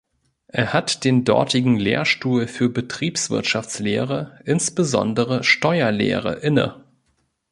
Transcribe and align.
Er 0.47 0.73
hat 0.73 1.03
den 1.03 1.25
dortigen 1.25 1.77
Lehrstuhl 1.77 2.47
für 2.47 2.69
Betriebswirtschaftslehre, 2.69 4.41
insbesondere 4.45 5.43
Steuerlehre 5.43 6.39
inne. 6.39 6.83